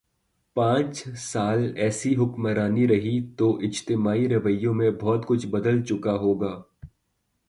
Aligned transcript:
پانچ 0.55 1.09
سال 1.17 1.71
ایسی 1.75 2.15
حکمرانی 2.15 2.87
رہی 2.87 3.19
تو 3.37 3.57
اجتماعی 3.61 4.27
رویوں 4.29 4.73
میں 4.73 4.91
بہت 4.91 5.25
کچھ 5.25 5.47
بدل 5.47 5.83
چکا 5.83 6.13
ہو 6.13 6.33
گا۔ 6.41 6.61